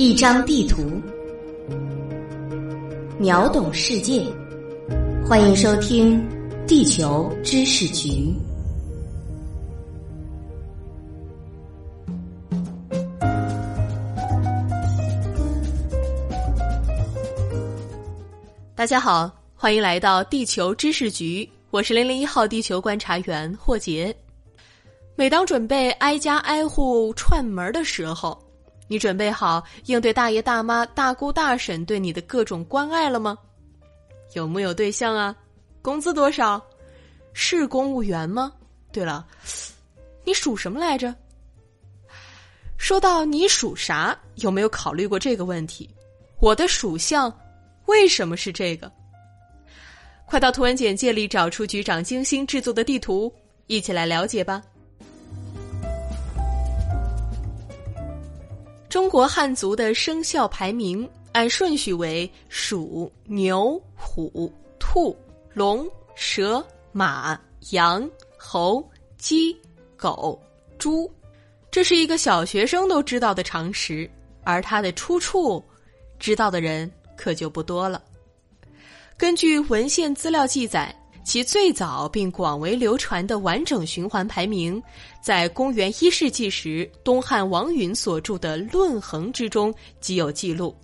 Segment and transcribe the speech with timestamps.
[0.00, 0.98] 一张地图，
[3.20, 4.24] 秒懂世界。
[5.28, 6.18] 欢迎收听
[6.66, 8.08] 《地球知识局》。
[18.74, 24.16] 大家好，欢迎来到《地球知识局》，我是零零一号地球观察员霍杰。
[25.14, 28.42] 每当准备挨家挨户串门的时候，
[28.90, 33.38] 你准备好应对大爷大妈、大姑大婶对你的各种关爱了吗？
[34.32, 35.32] 有木有对象啊？
[35.80, 36.60] 工资多少？
[37.32, 38.52] 是公务员吗？
[38.90, 39.24] 对了，
[40.24, 41.14] 你属什么来着？
[42.78, 45.88] 说到你属啥，有没有考虑过这个问题？
[46.40, 47.32] 我的属相
[47.86, 48.90] 为什么是这个？
[50.26, 53.32] 快到图文简介里找出局长精心制作的地图，
[53.68, 54.60] 一起来了解吧。
[58.90, 65.16] 中国汉族的生肖排名按顺序为鼠、牛、虎、兔、
[65.54, 68.84] 龙、蛇、马、羊、猴、
[69.16, 69.56] 鸡、
[69.96, 70.36] 狗、
[70.76, 71.08] 猪，
[71.70, 74.10] 这是一个小学生都知道的常识，
[74.42, 75.64] 而它的出处，
[76.18, 78.02] 知道的人可就不多了。
[79.16, 80.92] 根据文献资料记载。
[81.22, 84.82] 其最早并广为流传的完整循环排名，
[85.22, 90.74] 在公元一世纪时，东汉王允所著的《论衡》之中即有记录。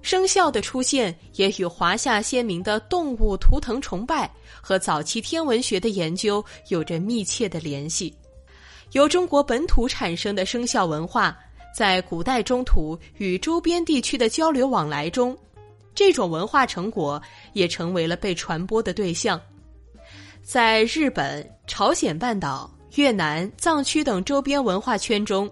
[0.00, 8.14] 生肖的出现也与华夏先民的动物图腾崇拜和早期天文学的研究有着密切的联系。
[8.92, 11.36] 由中国本土产生的生肖文化，
[11.76, 15.36] 在古代中土与周边地区的交流往来中。
[15.96, 17.20] 这种文化成果
[17.54, 19.40] 也成为了被传播的对象，
[20.42, 25.50] 在日本、朝鲜半岛、越南、藏区等周边文化圈中，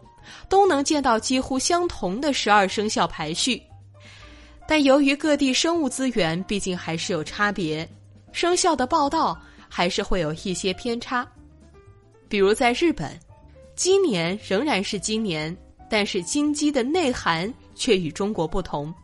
[0.48, 3.60] 都能见到几乎相同的十二生肖排序。
[4.68, 7.88] 但由于各地生物资源毕竟还是有差别，
[8.30, 9.38] 生肖的报道
[9.68, 11.26] 还是会有一些偏差。
[12.28, 13.18] 比如在日本，
[13.76, 15.56] 鸡年仍然是鸡年，
[15.88, 18.94] 但是金鸡的内涵却与中国不同。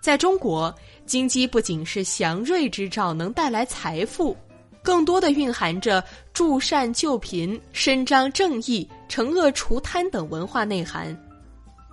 [0.00, 0.74] 在中国，
[1.06, 4.36] 金鸡不仅是祥瑞之兆，能带来财富，
[4.82, 11.16] 更多的蕴含着助善救贫、伸张正义、惩恶除贪等文化内涵。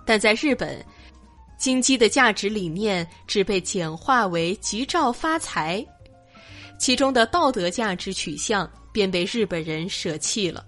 [0.06, 0.82] 但在日本，
[1.58, 5.84] 金鸡的价值理念只被简化为吉兆发财，
[6.78, 10.64] 其中的道德价值取向便被日本人舍弃了。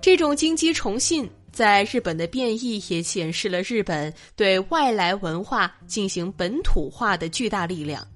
[0.00, 1.30] 这种金鸡崇信。
[1.52, 8.06] 在日本的变异也显示了日本对外来文化进行本土化的巨大力量。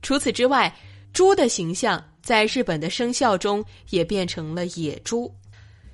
[0.00, 0.72] 除此之外，
[1.12, 5.32] 猪的形象在日本的生肖中也变成了野猪。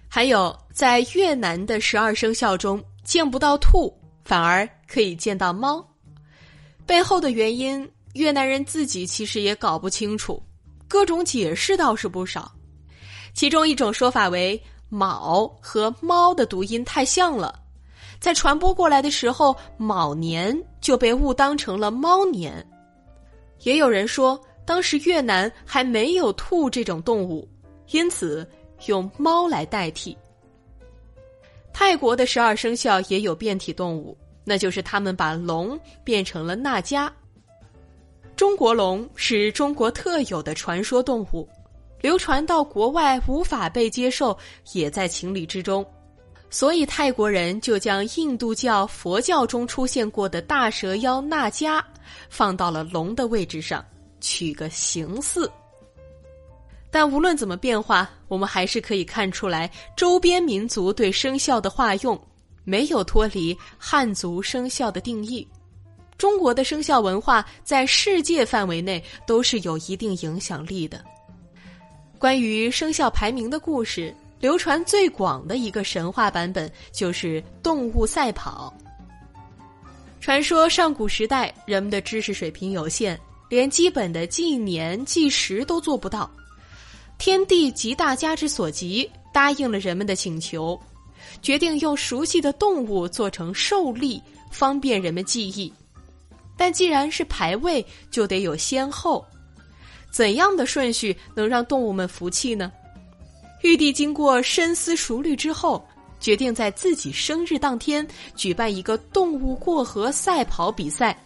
[0.08, 3.92] 还有，在越南的十二生肖中见不到兔，
[4.24, 5.82] 反而可以见到猫。
[6.86, 10.42] 背后的原因，越南人自己其实也搞不清楚，
[10.86, 12.50] 各种解释倒是不少。
[13.34, 14.62] 其中一种说法为。
[14.88, 17.60] 卯和猫的读音太像了，
[18.18, 22.66] 在传播过来的时候，卯年就被误当成了猫年。
[23.62, 27.46] 也有人说，当时越南还没有兔这种动物，
[27.90, 28.48] 因此
[28.86, 30.16] 用猫来代替。
[31.72, 37.10] 泰国的十二生肖也有变体动物，那就是他们把龙变成了那迦。
[38.34, 41.48] 中国龙是中国特有的传说动物。
[42.00, 44.36] 流传到国外无法被接受，
[44.72, 45.84] 也在情理之中，
[46.50, 51.82] 所以泰国人就将印度教、佛教中出现过的大蛇妖那迦
[52.30, 53.84] 放到了龙的位置上，
[54.20, 55.50] 取个形似。
[56.90, 62.18] 但无论怎么变化，我们还是可以看出来，周边民族对生肖的化用
[62.64, 65.46] 没有脱离汉族生肖的定义。
[66.16, 71.04] 中国的生肖文化在世界范围内都是有一定影响力的。
[72.18, 78.76] 关于生肖排名的故事，流传最广的一个神话版本就是动物赛跑。
[80.20, 83.18] 传说上古时代人们的知识水平有限，
[83.48, 86.28] 连基本的纪年计时都做不到。
[87.18, 90.78] 天帝及大家之所及，答应了人们的请求，
[91.40, 94.20] 决定用熟悉的动物做成兽例，
[94.50, 95.72] 方便人们记忆。
[96.56, 99.24] 但既然是排位，就得有先后。
[100.10, 102.72] 怎样的顺序能让动物们服气呢？
[103.62, 105.84] 玉帝经过深思熟虑之后，
[106.20, 108.06] 决定在自己生日当天
[108.36, 111.20] 举办一个动物过河赛跑比赛，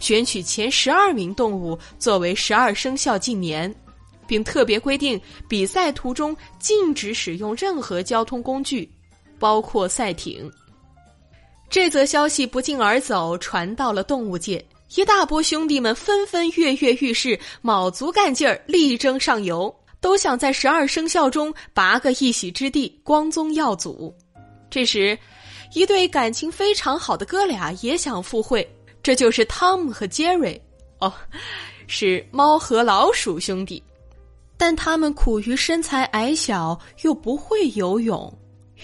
[0.00, 3.74] 选取前十二名动物作为十二生肖纪年，
[4.26, 8.90] 并特别规定比赛途中禁止使用任何交通工具，
[9.38, 10.50] 包括赛艇。
[11.68, 14.64] 这则消息不胫而走，传到了动物界，
[14.94, 24.14] 一大波兄弟们纷纷跃跃欲试，卯足干劲儿，力争上游，都想在十二生肖中拔个一席之地，光宗耀祖。
[24.70, 25.18] 这时，
[25.74, 28.66] 一对感情非常好的哥俩也想赴会，
[29.02, 30.60] 这就是汤姆和杰瑞。
[31.00, 31.12] 哦，
[31.88, 33.82] 是猫和老鼠兄弟，
[34.56, 38.32] 但他们苦于身材矮小，又不会游泳，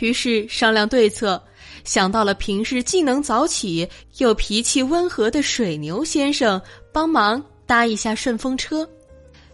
[0.00, 1.42] 于是商量对策。
[1.84, 6.60] 想到了平日既能早起又脾气温和的水牛先生，
[6.92, 8.88] 帮忙搭一下顺风车。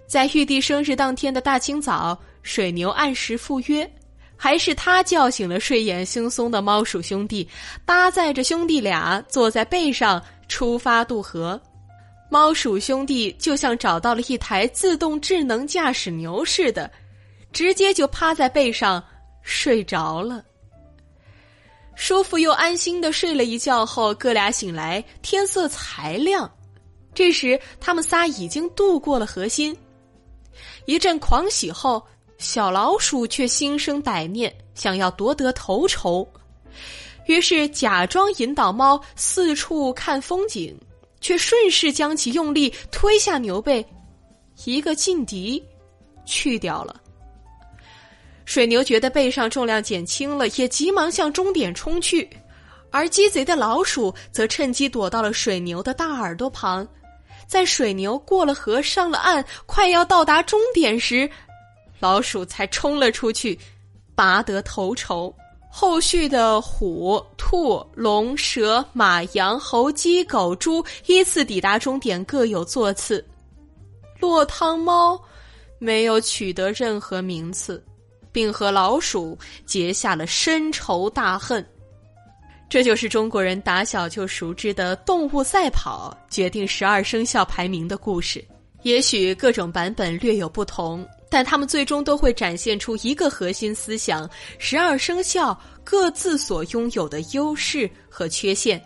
[0.07, 3.91] 在玉帝生日当天的大清早，水牛按时赴约，
[4.37, 7.49] 还是他叫醒了睡眼惺忪的猫鼠兄弟，
[7.87, 11.61] 搭载着兄弟俩坐在背上出发渡河。
[12.31, 16.91] 猫鼠兄弟就像找到了一台自动智能驾驶牛似的，
[17.55, 19.03] 直接就趴在背上
[19.49, 20.45] 睡着了。
[21.97, 26.49] 舒服又安心的睡了一觉后，哥俩醒来，天色才亮。
[27.15, 29.75] 这时，他们仨已经渡过了河心。
[30.85, 32.01] 一阵狂喜后，
[32.37, 36.29] 小老鼠却心生歹念，想要夺得头筹，
[37.27, 40.79] 于是假装引导猫四处看风景，
[41.23, 43.85] 却顺势将其用力推下牛背，
[44.67, 45.61] 一个劲敌
[46.27, 47.01] 去掉了。
[48.49, 52.27] 水牛觉得背上重量减轻了，也急忙向终点冲去，
[52.91, 56.89] 而鸡贼的老鼠则趁机躲到了水牛的大耳朵旁。
[57.47, 61.29] 在水牛过了河、上了岸，快要到达终点时，
[62.01, 63.59] 老鼠才冲了出去，
[64.15, 65.33] 拔得头筹。
[65.71, 73.23] 后续的虎、兔、龙、蛇、马、羊、猴、鸡、狗、猪依次抵达终点，各有座次。
[74.19, 75.21] 落汤猫
[75.79, 77.85] 没有取得任何名次。
[78.33, 81.65] 并和老鼠结下了深仇大恨，
[82.69, 88.45] 这就是中国人打小就熟知的动物赛跑决定十二生肖排名的故事。
[88.83, 94.29] 也许各种版本略有不同，但他们最终都会展现出一个核心思想：
[94.59, 98.81] 十二生肖各自所拥有的优势和缺陷。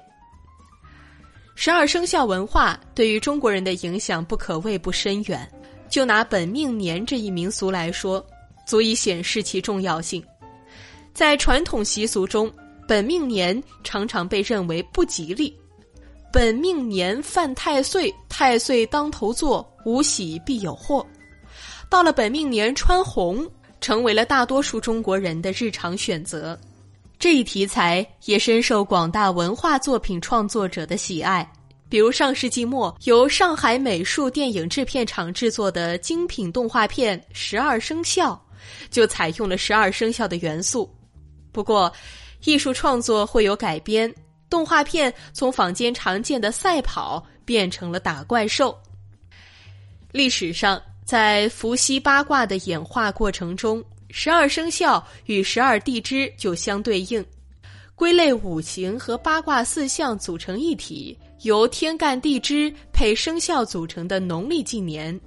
[1.55, 5.47] 十二生肖文化对于中国人的影响不可谓不深远。
[5.91, 8.25] 就拿本命年这一民俗来说。
[8.67, 10.23] 足以显示其重要性。
[11.13, 12.51] 在传统习俗中，
[12.89, 15.55] 本命年常常被认为不吉利。
[16.33, 21.07] 本命年犯太岁，太岁当头坐，无喜必有祸。
[21.91, 23.47] 到了本命年穿红，
[23.83, 26.59] 成为了大多数中国人的日常选择。
[27.19, 31.47] 这一题材也深受广大文化作品创作者的喜爱。
[31.89, 38.33] 比如上世纪末由上海美术电影制片厂制作的精品动画片《十二生肖》。
[38.91, 40.89] 就采用了十二生肖的元素，
[41.53, 41.93] 不过，
[42.45, 44.13] 艺术创作会有改编，
[44.51, 48.77] 动画片从坊间常见的赛跑变成了打怪兽。
[50.11, 57.25] 历史上，在伏羲八卦的演化过程中，十二生肖与十二地支就相对应，
[57.95, 65.19] 归类五行和八卦四象组成一体，由天干地支配生肖组成的农历纪年。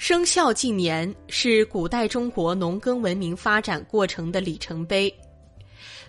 [0.00, 5.14] 生肖纪年是古代中国农耕文明发展过程的里程碑，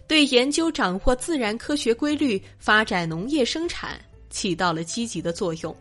[0.07, 5.75] 对研究掌握自然科学规律、发展农业生产起到了积极的作用。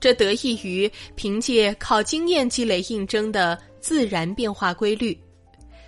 [0.00, 5.16] 这得益于凭借靠经验积累印证的自然变化规律。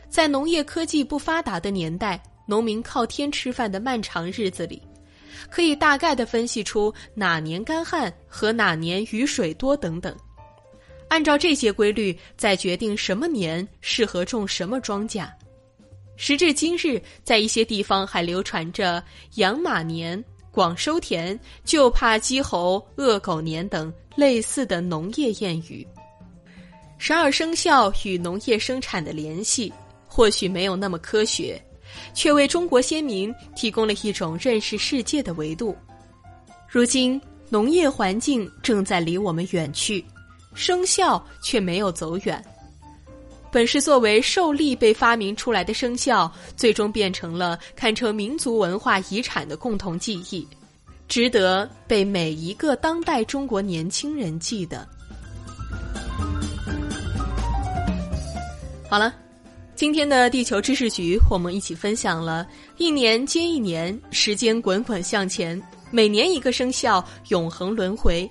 [0.09, 4.81] 在农业科技不发达的年代，农民靠天吃饭的漫长日子里，
[5.51, 10.17] 可以大概的分析出哪年干旱和哪年雨水多等等。
[11.13, 15.29] 按照这些规律，再决定什么年适合种什么庄稼。
[16.17, 19.05] 时至今日，在一些地方还流传着
[19.37, 25.87] “养马年”“广收田”“就怕鸡猴恶狗年”等类似的农业谚语。
[26.97, 29.71] 十二生肖与农业生产的联系
[30.07, 31.63] 或许没有那么科学，
[32.15, 35.77] 却为中国先民提供了一种认识世界的维度。
[36.67, 40.03] 如今，农业环境正在离我们远去。
[40.55, 42.43] 生肖却没有走远，
[43.51, 50.47] 本是作为兽力被发明出来的生肖，最终变成了堪称民族文化遗产的共同记忆，
[51.09, 54.87] 值得被每一个当代中国年轻人记得。
[58.89, 59.15] 好了，
[59.75, 68.31] 今天的地球知识局，我们一起分享了一年接一年，时间滚滚向前，每年一个生肖，永恒轮回。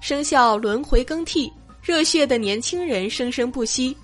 [0.00, 1.52] 生肖轮回更替，
[1.82, 3.96] 热血的年轻人生生不息，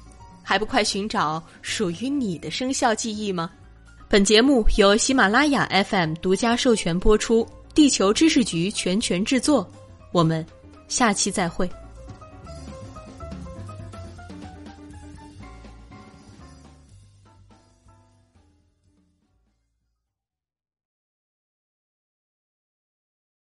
[0.42, 3.50] 还不快寻找属于你的生肖记忆吗？
[4.08, 9.68] 本节目由喜马拉雅 FM 独家授权播出，地球知识局全权制作。
[10.12, 10.46] 我们
[10.86, 11.68] 下期再会。